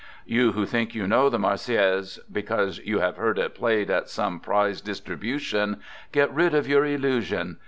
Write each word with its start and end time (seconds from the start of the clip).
You 0.25 0.53
who 0.53 0.65
think 0.65 0.95
you 0.95 1.05
know 1.05 1.29
the 1.29 1.37
Marseillaise 1.37 2.17
because 2.31 2.79
you 2.79 3.01
have 3.01 3.17
heard 3.17 3.37
it 3.37 3.53
played 3.53 3.91
at 3.91 4.09
some 4.09 4.39
prize 4.39 4.81
distribution, 4.81 5.77
get 6.11 6.33
rid 6.33 6.55
of 6.55 6.67
your 6.67 6.83
illusion. 6.83 7.59